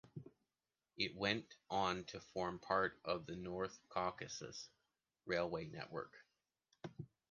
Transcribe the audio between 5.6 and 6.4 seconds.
network.